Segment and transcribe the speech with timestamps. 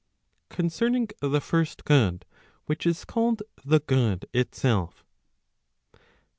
[0.49, 2.25] Concerning the first good,
[2.65, 5.05] which is called the good itself.